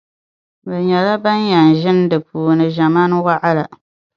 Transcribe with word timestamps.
Bɛ 0.67 0.75
nyɛla 0.87 1.13
ban 1.23 1.39
yɛn 1.51 1.67
ʒini 1.81 2.03
di 2.11 2.17
puuni 2.27 2.65
ʒemana 2.75 3.15
waɣila. 3.25 3.65